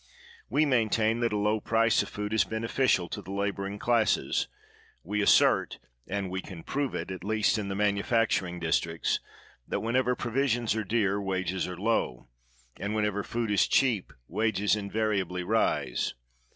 [0.49, 4.47] "We maintain that a low price of food is beneficial to the laboring classes.
[5.03, 5.77] We assert,
[6.07, 9.19] and we can prove it, at (east in the manufacturing districts,
[9.67, 12.27] that when ever provisions are dear, wages are low;
[12.79, 16.15] and whenever food is cheap, wages invariably rise.